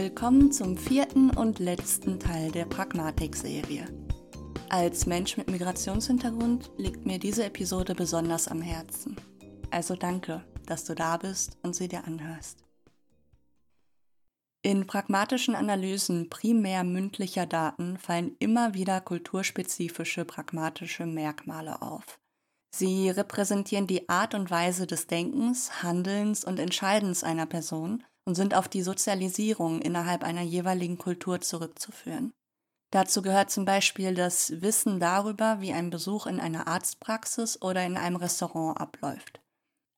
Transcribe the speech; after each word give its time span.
Willkommen 0.00 0.52
zum 0.52 0.76
vierten 0.76 1.30
und 1.30 1.58
letzten 1.58 2.20
Teil 2.20 2.52
der 2.52 2.66
Pragmatik-Serie. 2.66 3.84
Als 4.68 5.06
Mensch 5.06 5.36
mit 5.36 5.50
Migrationshintergrund 5.50 6.70
liegt 6.76 7.04
mir 7.04 7.18
diese 7.18 7.44
Episode 7.44 7.96
besonders 7.96 8.46
am 8.46 8.62
Herzen. 8.62 9.16
Also 9.72 9.96
danke, 9.96 10.44
dass 10.66 10.84
du 10.84 10.94
da 10.94 11.16
bist 11.16 11.58
und 11.64 11.74
sie 11.74 11.88
dir 11.88 12.04
anhörst. 12.04 12.64
In 14.62 14.86
pragmatischen 14.86 15.56
Analysen 15.56 16.30
primär 16.30 16.84
mündlicher 16.84 17.46
Daten 17.46 17.98
fallen 17.98 18.36
immer 18.38 18.74
wieder 18.74 19.00
kulturspezifische 19.00 20.24
pragmatische 20.24 21.06
Merkmale 21.06 21.82
auf. 21.82 22.20
Sie 22.70 23.10
repräsentieren 23.10 23.88
die 23.88 24.08
Art 24.08 24.34
und 24.34 24.48
Weise 24.48 24.86
des 24.86 25.08
Denkens, 25.08 25.82
Handelns 25.82 26.44
und 26.44 26.60
Entscheidens 26.60 27.24
einer 27.24 27.46
Person 27.46 28.04
und 28.28 28.34
sind 28.34 28.54
auf 28.54 28.68
die 28.68 28.82
Sozialisierung 28.82 29.80
innerhalb 29.80 30.22
einer 30.22 30.42
jeweiligen 30.42 30.98
Kultur 30.98 31.40
zurückzuführen. 31.40 32.34
Dazu 32.90 33.22
gehört 33.22 33.50
zum 33.50 33.64
Beispiel 33.64 34.14
das 34.14 34.60
Wissen 34.60 35.00
darüber, 35.00 35.62
wie 35.62 35.72
ein 35.72 35.88
Besuch 35.88 36.26
in 36.26 36.38
einer 36.38 36.68
Arztpraxis 36.68 37.62
oder 37.62 37.86
in 37.86 37.96
einem 37.96 38.16
Restaurant 38.16 38.78
abläuft. 38.78 39.40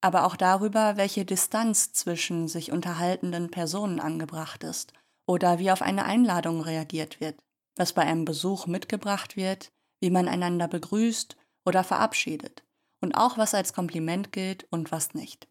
Aber 0.00 0.24
auch 0.26 0.36
darüber, 0.36 0.96
welche 0.96 1.24
Distanz 1.24 1.92
zwischen 1.92 2.46
sich 2.46 2.70
unterhaltenden 2.70 3.50
Personen 3.50 3.98
angebracht 3.98 4.62
ist 4.62 4.92
oder 5.26 5.58
wie 5.58 5.72
auf 5.72 5.82
eine 5.82 6.04
Einladung 6.04 6.60
reagiert 6.60 7.20
wird, 7.20 7.36
was 7.74 7.94
bei 7.94 8.02
einem 8.02 8.24
Besuch 8.24 8.68
mitgebracht 8.68 9.36
wird, 9.36 9.72
wie 9.98 10.10
man 10.10 10.28
einander 10.28 10.68
begrüßt 10.68 11.36
oder 11.64 11.82
verabschiedet 11.82 12.62
und 13.00 13.16
auch 13.16 13.38
was 13.38 13.54
als 13.54 13.72
Kompliment 13.72 14.30
gilt 14.30 14.68
und 14.70 14.92
was 14.92 15.14
nicht. 15.14 15.49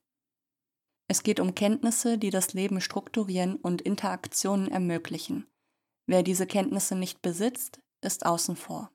Es 1.12 1.24
geht 1.24 1.40
um 1.40 1.56
Kenntnisse, 1.56 2.20
die 2.20 2.30
das 2.30 2.54
Leben 2.54 2.80
strukturieren 2.82 3.56
und 3.56 3.82
Interaktionen 3.82 4.70
ermöglichen. 4.70 5.48
Wer 6.06 6.22
diese 6.22 6.46
Kenntnisse 6.46 6.96
nicht 6.96 7.24
besitzt, 7.24 7.80
ist 8.02 8.28
außen 8.28 8.56
vor. 8.56 8.92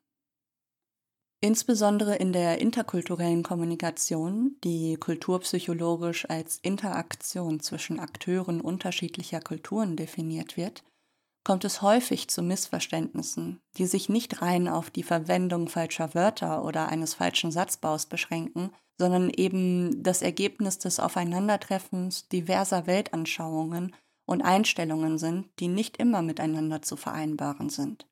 Insbesondere 1.41 2.15
in 2.15 2.31
der 2.31 2.59
interkulturellen 2.59 3.43
Kommunikation, 3.43 4.55
die 4.63 4.95
kulturpsychologisch 4.95 6.27
als 6.29 6.57
Interaktion 6.59 7.59
zwischen 7.59 7.99
Akteuren 7.99 8.61
unterschiedlicher 8.61 9.41
Kulturen 9.41 9.97
definiert 9.97 10.55
wird, 10.55 10.83
kommt 11.43 11.65
es 11.65 11.81
häufig 11.81 12.29
zu 12.29 12.41
Missverständnissen, 12.41 13.59
die 13.77 13.85
sich 13.85 14.07
nicht 14.07 14.41
rein 14.41 14.69
auf 14.69 14.89
die 14.89 15.03
Verwendung 15.03 15.67
falscher 15.67 16.15
Wörter 16.15 16.63
oder 16.63 16.87
eines 16.87 17.13
falschen 17.13 17.51
Satzbaus 17.51 18.05
beschränken, 18.05 18.71
sondern 18.97 19.29
eben 19.29 20.03
das 20.03 20.21
Ergebnis 20.21 20.79
des 20.79 20.99
Aufeinandertreffens 20.99 22.27
diverser 22.29 22.87
Weltanschauungen 22.87 23.95
und 24.25 24.41
Einstellungen 24.41 25.17
sind, 25.17 25.47
die 25.59 25.67
nicht 25.67 25.97
immer 25.97 26.21
miteinander 26.21 26.81
zu 26.81 26.95
vereinbaren 26.95 27.69
sind. 27.69 28.07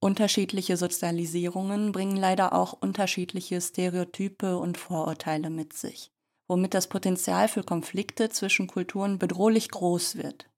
Unterschiedliche 0.00 0.76
Sozialisierungen 0.76 1.92
bringen 1.92 2.16
leider 2.16 2.54
auch 2.54 2.72
unterschiedliche 2.72 3.60
Stereotype 3.60 4.58
und 4.58 4.76
Vorurteile 4.76 5.48
mit 5.48 5.74
sich, 5.74 6.10
womit 6.48 6.74
das 6.74 6.88
Potenzial 6.88 7.46
für 7.46 7.62
Konflikte 7.62 8.28
zwischen 8.28 8.66
Kulturen 8.66 9.18
bedrohlich 9.18 9.70
groß 9.70 10.16
wird. 10.16 10.50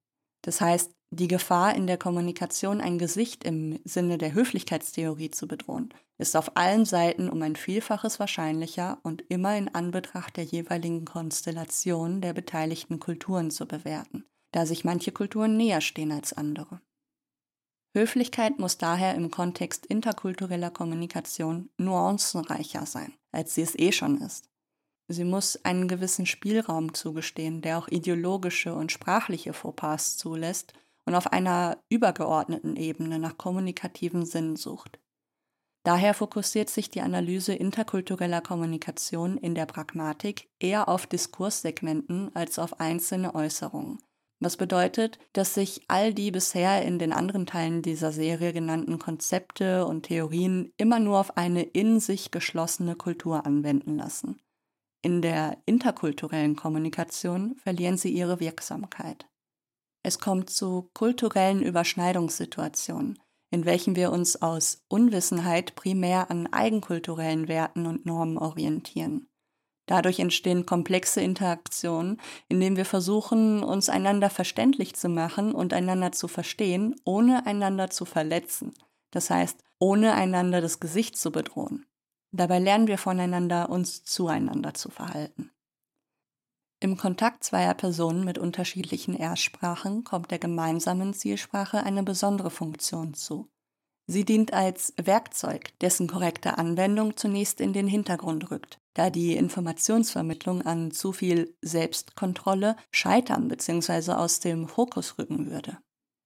Das 0.42 0.60
heißt, 0.60 0.93
die 1.14 1.28
Gefahr 1.28 1.74
in 1.74 1.86
der 1.86 1.98
Kommunikation 1.98 2.80
ein 2.80 2.98
Gesicht 2.98 3.44
im 3.44 3.78
Sinne 3.84 4.18
der 4.18 4.34
Höflichkeitstheorie 4.34 5.30
zu 5.30 5.46
bedrohen, 5.46 5.92
ist 6.18 6.36
auf 6.36 6.56
allen 6.56 6.84
Seiten 6.84 7.28
um 7.28 7.42
ein 7.42 7.56
Vielfaches 7.56 8.20
wahrscheinlicher 8.20 8.98
und 9.02 9.22
immer 9.28 9.56
in 9.56 9.74
Anbetracht 9.74 10.36
der 10.36 10.44
jeweiligen 10.44 11.04
Konstellation 11.04 12.20
der 12.20 12.32
beteiligten 12.32 13.00
Kulturen 13.00 13.50
zu 13.50 13.66
bewerten, 13.66 14.24
da 14.52 14.66
sich 14.66 14.84
manche 14.84 15.12
Kulturen 15.12 15.56
näher 15.56 15.80
stehen 15.80 16.12
als 16.12 16.32
andere. 16.32 16.80
Höflichkeit 17.96 18.58
muss 18.58 18.76
daher 18.76 19.14
im 19.14 19.30
Kontext 19.30 19.86
interkultureller 19.86 20.70
Kommunikation 20.70 21.70
nuancenreicher 21.78 22.86
sein, 22.86 23.14
als 23.30 23.54
sie 23.54 23.62
es 23.62 23.78
eh 23.78 23.92
schon 23.92 24.20
ist. 24.20 24.50
Sie 25.06 25.24
muss 25.24 25.64
einen 25.64 25.86
gewissen 25.86 26.26
Spielraum 26.26 26.94
zugestehen, 26.94 27.60
der 27.60 27.78
auch 27.78 27.88
ideologische 27.88 28.74
und 28.74 28.90
sprachliche 28.90 29.52
Fauxpas 29.52 30.16
zulässt 30.16 30.72
und 31.06 31.14
auf 31.14 31.32
einer 31.32 31.78
übergeordneten 31.88 32.76
Ebene 32.76 33.18
nach 33.18 33.36
kommunikativen 33.36 34.24
Sinn 34.24 34.56
sucht. 34.56 34.98
Daher 35.84 36.14
fokussiert 36.14 36.70
sich 36.70 36.88
die 36.88 37.02
Analyse 37.02 37.54
interkultureller 37.54 38.40
Kommunikation 38.40 39.36
in 39.36 39.54
der 39.54 39.66
Pragmatik 39.66 40.48
eher 40.58 40.88
auf 40.88 41.06
Diskurssegmenten 41.06 42.34
als 42.34 42.58
auf 42.58 42.80
einzelne 42.80 43.34
Äußerungen. 43.34 43.98
Was 44.40 44.56
bedeutet, 44.56 45.18
dass 45.34 45.54
sich 45.54 45.82
all 45.88 46.12
die 46.12 46.30
bisher 46.30 46.82
in 46.82 46.98
den 46.98 47.12
anderen 47.12 47.46
Teilen 47.46 47.82
dieser 47.82 48.12
Serie 48.12 48.52
genannten 48.52 48.98
Konzepte 48.98 49.86
und 49.86 50.04
Theorien 50.04 50.72
immer 50.76 51.00
nur 51.00 51.18
auf 51.18 51.36
eine 51.36 51.62
in 51.62 52.00
sich 52.00 52.30
geschlossene 52.30 52.96
Kultur 52.96 53.46
anwenden 53.46 53.96
lassen. 53.96 54.40
In 55.02 55.20
der 55.20 55.58
interkulturellen 55.66 56.56
Kommunikation 56.56 57.56
verlieren 57.56 57.98
sie 57.98 58.10
ihre 58.10 58.40
Wirksamkeit. 58.40 59.26
Es 60.06 60.18
kommt 60.18 60.50
zu 60.50 60.90
kulturellen 60.92 61.62
Überschneidungssituationen, 61.62 63.18
in 63.50 63.64
welchen 63.64 63.96
wir 63.96 64.12
uns 64.12 64.40
aus 64.42 64.84
Unwissenheit 64.88 65.74
primär 65.76 66.30
an 66.30 66.46
eigenkulturellen 66.52 67.48
Werten 67.48 67.86
und 67.86 68.04
Normen 68.04 68.36
orientieren. 68.36 69.28
Dadurch 69.86 70.18
entstehen 70.18 70.66
komplexe 70.66 71.22
Interaktionen, 71.22 72.20
in 72.48 72.60
denen 72.60 72.76
wir 72.76 72.84
versuchen, 72.84 73.62
uns 73.62 73.88
einander 73.88 74.28
verständlich 74.28 74.94
zu 74.94 75.08
machen 75.08 75.54
und 75.54 75.72
einander 75.72 76.12
zu 76.12 76.28
verstehen, 76.28 76.96
ohne 77.04 77.46
einander 77.46 77.88
zu 77.88 78.04
verletzen. 78.04 78.74
Das 79.10 79.30
heißt, 79.30 79.58
ohne 79.78 80.12
einander 80.12 80.60
das 80.60 80.80
Gesicht 80.80 81.16
zu 81.16 81.32
bedrohen. 81.32 81.86
Dabei 82.30 82.58
lernen 82.58 82.88
wir 82.88 82.98
voneinander, 82.98 83.70
uns 83.70 84.04
zueinander 84.04 84.74
zu 84.74 84.90
verhalten. 84.90 85.50
Im 86.84 86.98
Kontakt 86.98 87.44
zweier 87.44 87.72
Personen 87.72 88.26
mit 88.26 88.36
unterschiedlichen 88.36 89.14
Erstsprachen 89.14 90.04
kommt 90.04 90.30
der 90.30 90.38
gemeinsamen 90.38 91.14
Zielsprache 91.14 91.82
eine 91.82 92.02
besondere 92.02 92.50
Funktion 92.50 93.14
zu. 93.14 93.48
Sie 94.06 94.26
dient 94.26 94.52
als 94.52 94.92
Werkzeug, 95.02 95.70
dessen 95.78 96.08
korrekte 96.08 96.58
Anwendung 96.58 97.16
zunächst 97.16 97.62
in 97.62 97.72
den 97.72 97.88
Hintergrund 97.88 98.50
rückt, 98.50 98.76
da 98.92 99.08
die 99.08 99.34
Informationsvermittlung 99.34 100.60
an 100.60 100.90
zu 100.90 101.12
viel 101.12 101.56
Selbstkontrolle 101.62 102.76
scheitern 102.90 103.48
bzw. 103.48 104.12
aus 104.12 104.40
dem 104.40 104.68
Fokus 104.68 105.16
rücken 105.16 105.50
würde. 105.50 105.78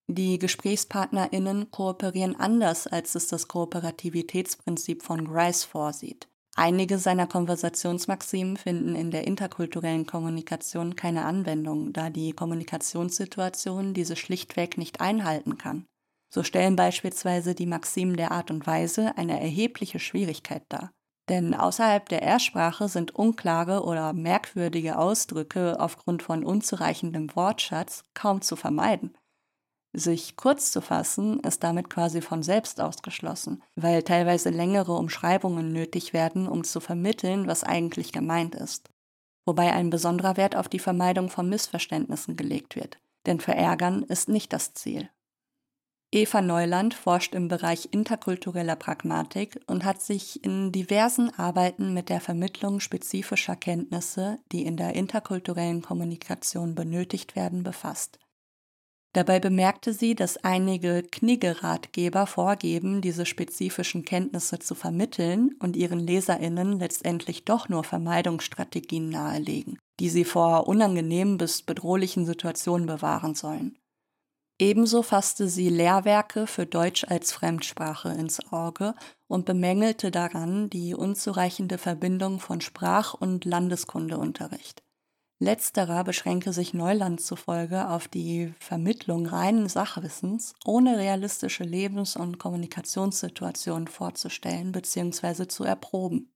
Die 0.09 0.41
GesprächspartnerInnen 0.41 1.71
kooperieren 1.71 2.35
anders, 2.35 2.89
als 2.89 3.15
es 3.15 3.29
das 3.29 3.47
Kooperativitätsprinzip 3.47 5.05
von 5.05 5.25
Grice 5.25 5.63
vorsieht. 5.63 6.29
Einige 6.61 6.99
seiner 6.99 7.29
Konversationsmaximen 7.29 8.57
finden 8.57 8.97
in 8.97 9.13
der 9.13 9.29
interkulturellen 9.29 10.07
Kommunikation 10.07 10.97
keine 10.97 11.25
Anwendung, 11.25 11.93
da 11.93 12.11
die 12.11 12.33
Kommunikationssituation 12.33 13.95
diese 13.95 14.17
schlichtweg 14.17 14.77
nicht 14.77 15.01
einhalten 15.01 15.57
kann. 15.57 15.87
So 16.35 16.43
stellen 16.43 16.75
beispielsweise 16.75 17.55
die 17.55 17.67
Maximen 17.67 18.17
der 18.17 18.33
Art 18.33 18.51
und 18.51 18.67
Weise 18.67 19.17
eine 19.17 19.41
erhebliche 19.41 20.01
Schwierigkeit 20.01 20.65
dar. 20.69 20.91
Denn 21.29 21.55
außerhalb 21.55 22.09
der 22.09 22.23
Erstsprache 22.23 22.89
sind 22.89 23.15
unklare 23.15 23.85
oder 23.85 24.13
merkwürdige 24.13 24.99
Ausdrücke 24.99 25.79
aufgrund 25.79 26.25
von 26.25 26.45
unzureichendem 26.45 27.37
Wortschatz 27.37 28.03
kaum 28.15 28.43
zu 28.43 28.57
vermeiden. 28.57 29.17
Sich 29.99 30.37
kurz 30.37 30.71
zu 30.71 30.81
fassen, 30.81 31.41
ist 31.41 31.65
damit 31.65 31.91
quasi 31.91 32.21
von 32.21 32.45
selbst 32.45 32.81
ausgeschlossen, 32.81 33.65
weil 33.75 34.05
teilweise 34.05 34.51
längere 34.51 34.93
Umschreibungen 34.93 35.73
nötig 35.73 36.13
werden, 36.13 36.47
um 36.47 36.63
zu 36.63 36.79
vermitteln, 36.79 37.49
was 37.49 37.65
eigentlich 37.65 38.13
gemeint 38.13 38.55
ist. 38.55 38.91
Wobei 39.45 39.73
ein 39.73 39.91
besonderer 39.91 40.37
Wert 40.37 40.55
auf 40.55 40.69
die 40.69 40.79
Vermeidung 40.79 41.31
von 41.31 41.49
Missverständnissen 41.49 42.37
gelegt 42.37 42.77
wird, 42.77 42.99
denn 43.27 43.41
verärgern 43.41 44.05
ist 44.05 44.29
nicht 44.29 44.53
das 44.53 44.73
Ziel. 44.73 45.11
Eva 46.13 46.43
Neuland 46.43 46.95
forscht 46.95 47.35
im 47.35 47.49
Bereich 47.49 47.89
interkultureller 47.91 48.77
Pragmatik 48.77 49.61
und 49.67 49.85
hat 49.85 50.01
sich 50.01 50.45
in 50.45 50.71
diversen 50.71 51.37
Arbeiten 51.37 51.93
mit 51.93 52.09
der 52.09 52.21
Vermittlung 52.21 52.79
spezifischer 52.79 53.57
Kenntnisse, 53.57 54.39
die 54.53 54.65
in 54.65 54.77
der 54.77 54.95
interkulturellen 54.95 55.83
Kommunikation 55.83 56.77
benötigt 56.77 57.35
werden, 57.35 57.65
befasst. 57.65 58.21
Dabei 59.15 59.41
bemerkte 59.41 59.95
sie, 59.95 60.15
dass 60.15 60.37
einige 60.45 61.03
Knigge-Ratgeber 61.03 62.27
vorgeben, 62.27 63.01
diese 63.01 63.25
spezifischen 63.25 64.05
Kenntnisse 64.05 64.59
zu 64.59 64.75
vermitteln 64.75 65.55
und 65.61 65.77
ihren 65.77 65.99
LeserInnen 65.99 66.79
letztendlich 66.79 67.45
doch 67.45 67.69
nur 67.69 67.85
Vermeidungsstrategien 67.85 69.09
nahelegen, 69.09 69.79
die 69.99 70.11
sie 70.11 70.25
vor 70.25 70.69
unangenehmen 70.69 71.39
bis 71.39 71.63
bedrohlichen 71.63 72.27
Situationen 72.27 72.87
bewahren 72.87 73.35
sollen. 73.35 73.79
Ebenso 74.61 75.03
fasste 75.03 75.49
sie 75.49 75.69
Lehrwerke 75.69 76.49
für 76.49 76.67
Deutsch 76.67 77.05
als 77.09 77.33
Fremdsprache 77.33 78.09
ins 78.09 78.53
Auge 78.53 78.95
und 79.29 79.47
bemängelte 79.47 80.11
daran 80.11 80.69
die 80.69 80.95
unzureichende 80.95 81.79
Verbindung 81.79 82.41
von 82.41 82.61
Sprach- 82.61 83.15
und 83.15 83.45
Landeskundeunterricht. 83.45 84.83
Letzterer 85.41 86.03
beschränke 86.03 86.53
sich 86.53 86.75
Neuland 86.75 87.21
zufolge 87.21 87.89
auf 87.89 88.09
die 88.09 88.53
Vermittlung 88.59 89.27
reinen 89.27 89.69
Sachwissens, 89.69 90.55
ohne 90.65 90.99
realistische 90.99 91.63
Lebens- 91.63 92.17
und 92.17 92.39
Kommunikationssituationen 92.39 93.87
vorzustellen 93.87 94.73
bzw. 94.73 95.47
zu 95.47 95.63
erproben. 95.63 96.33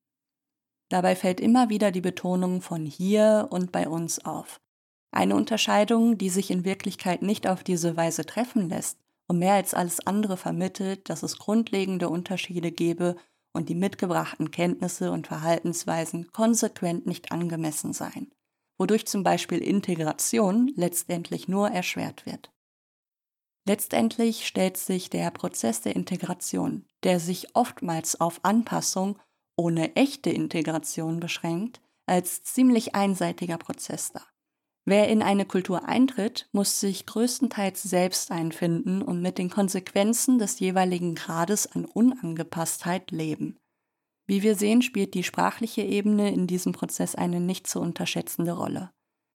Dabei 0.89 1.17
fällt 1.17 1.41
immer 1.41 1.69
wieder 1.69 1.91
die 1.91 2.01
Betonung 2.01 2.61
von 2.61 2.87
hier 2.87 3.49
und 3.51 3.73
bei 3.73 3.89
uns 3.89 4.25
auf. 4.25 4.61
Eine 5.11 5.35
Unterscheidung, 5.35 6.17
die 6.17 6.31
sich 6.31 6.53
in 6.53 6.65
Wirklichkeit 6.65 7.23
nicht 7.23 7.49
auf 7.49 7.65
diese 7.65 7.97
Weise 7.97 8.25
treffen 8.25 8.69
lässt 8.69 8.99
und 9.27 9.41
mehr 9.41 9.55
als 9.55 9.75
alles 9.75 10.07
andere 10.07 10.37
vermittelt, 10.37 11.11
dass 11.11 11.25
es 11.25 11.39
grundlegende 11.39 12.09
Unterschiede 12.09 12.71
gebe 12.71 13.17
und 13.53 13.69
die 13.69 13.75
mitgebrachten 13.75 14.53
Kenntnisse 14.53 15.11
und 15.11 15.27
Verhaltensweisen 15.27 16.31
konsequent 16.31 17.05
nicht 17.07 17.33
angemessen 17.33 17.93
seien 17.93 18.31
wodurch 18.83 19.07
zum 19.07 19.23
Beispiel 19.23 19.59
Integration 19.59 20.73
letztendlich 20.75 21.47
nur 21.47 21.71
erschwert 21.71 22.27
wird. 22.27 22.51
Letztendlich 23.65 24.45
stellt 24.45 24.77
sich 24.77 25.09
der 25.09 25.31
Prozess 25.31 25.83
der 25.83 25.95
Integration, 25.95 26.85
der 27.05 27.21
sich 27.21 27.55
oftmals 27.55 28.21
auf 28.21 28.45
Anpassung 28.45 29.21
ohne 29.57 29.95
echte 29.95 30.31
Integration 30.31 31.21
beschränkt, 31.21 31.81
als 32.07 32.43
ziemlich 32.43 32.97
einseitiger 32.97 33.57
Prozess 33.57 34.11
dar. 34.11 34.27
Wer 34.85 35.07
in 35.07 35.23
eine 35.23 35.47
Kultur 35.47 35.85
eintritt, 35.85 36.49
muss 36.51 36.81
sich 36.81 37.07
größtenteils 37.07 37.85
selbst 37.85 38.33
einfinden 38.33 39.01
und 39.01 39.23
mit 39.23 39.39
den 39.39 39.49
Konsequenzen 39.49 40.41
des 40.41 40.59
jeweiligen 40.59 41.15
Grades 41.15 41.71
an 41.71 41.85
Unangepasstheit 41.85 43.13
leben. 43.13 43.61
Wie 44.27 44.43
wir 44.43 44.55
sehen, 44.55 44.83
spielt 44.83 45.15
die 45.15 45.25
sprachliche 45.25 45.83
Ebene 45.83 46.33
in 46.33 46.47
diesem 46.47 46.73
Prozess 46.73 47.15
eine 47.15 47.41
nicht 47.41 47.67
zu 47.67 47.81
unterschätzende 47.81 48.53
Rolle. 48.53 48.91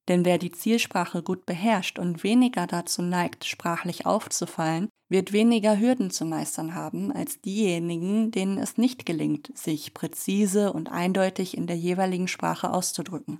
Denn 0.08 0.24
wer 0.24 0.38
die 0.38 0.52
Zielsprache 0.52 1.22
gut 1.22 1.46
beherrscht 1.46 2.00
und 2.00 2.24
weniger 2.24 2.66
dazu 2.66 3.02
neigt, 3.02 3.44
sprachlich 3.46 4.06
aufzufallen, 4.06 4.88
wird 5.10 5.34
weniger 5.34 5.80
Hürden 5.80 6.12
zu 6.12 6.26
meistern 6.26 6.76
haben 6.76 7.12
als 7.12 7.42
diejenigen, 7.42 8.32
denen 8.32 8.58
es 8.58 8.78
nicht 8.78 9.06
gelingt, 9.06 9.52
sich 9.58 9.94
präzise 9.94 10.72
und 10.74 10.92
eindeutig 10.92 11.58
in 11.58 11.68
der 11.68 11.78
jeweiligen 11.78 12.28
Sprache 12.28 12.72
auszudrücken. 12.72 13.40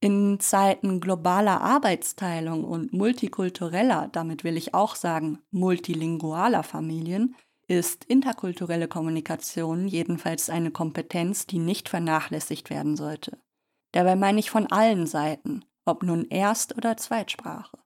In 0.00 0.38
Zeiten 0.40 1.00
globaler 1.00 1.62
Arbeitsteilung 1.62 2.64
und 2.64 2.92
multikultureller, 2.92 4.08
damit 4.12 4.44
will 4.44 4.58
ich 4.58 4.74
auch 4.74 4.94
sagen 4.94 5.38
multilingualer 5.50 6.62
Familien, 6.62 7.34
ist 7.68 8.04
interkulturelle 8.04 8.88
Kommunikation 8.88 9.88
jedenfalls 9.88 10.50
eine 10.50 10.70
Kompetenz, 10.70 11.46
die 11.46 11.58
nicht 11.58 11.88
vernachlässigt 11.88 12.70
werden 12.70 12.96
sollte. 12.96 13.38
Dabei 13.92 14.16
meine 14.16 14.40
ich 14.40 14.50
von 14.50 14.66
allen 14.70 15.06
Seiten, 15.06 15.64
ob 15.84 16.02
nun 16.02 16.26
Erst- 16.28 16.76
oder 16.76 16.96
Zweitsprache. 16.96 17.78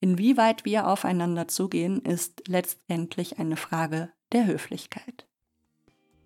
Inwieweit 0.00 0.64
wir 0.64 0.86
aufeinander 0.88 1.48
zugehen, 1.48 2.00
ist 2.00 2.48
letztendlich 2.48 3.38
eine 3.38 3.56
Frage 3.56 4.10
der 4.32 4.46
Höflichkeit. 4.46 5.26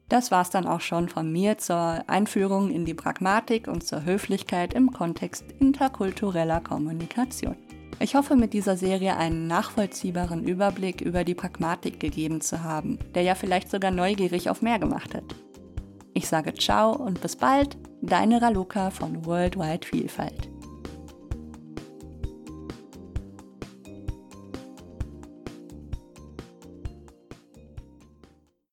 Das 0.08 0.30
war's 0.30 0.50
dann 0.50 0.66
auch 0.66 0.82
schon 0.82 1.08
von 1.08 1.32
mir 1.32 1.58
zur 1.58 2.04
Einführung 2.06 2.70
in 2.70 2.84
die 2.84 2.94
Pragmatik 2.94 3.66
und 3.66 3.84
zur 3.84 4.04
Höflichkeit 4.04 4.74
im 4.74 4.92
Kontext 4.92 5.44
interkultureller 5.58 6.60
Kommunikation. 6.60 7.56
Ich 8.00 8.14
hoffe, 8.14 8.36
mit 8.36 8.52
dieser 8.52 8.76
Serie 8.76 9.16
einen 9.16 9.46
nachvollziehbaren 9.46 10.44
Überblick 10.44 11.00
über 11.00 11.24
die 11.24 11.34
Pragmatik 11.34 12.00
gegeben 12.00 12.40
zu 12.40 12.62
haben, 12.62 12.98
der 13.14 13.22
ja 13.22 13.34
vielleicht 13.34 13.70
sogar 13.70 13.90
neugierig 13.90 14.50
auf 14.50 14.62
mehr 14.62 14.78
gemacht 14.78 15.14
hat. 15.14 15.24
Ich 16.12 16.28
sage 16.28 16.54
ciao 16.54 16.92
und 16.92 17.20
bis 17.20 17.36
bald, 17.36 17.76
deine 18.02 18.40
Raluca 18.40 18.90
von 18.90 19.24
Worldwide 19.26 19.86
Vielfalt. 19.86 20.53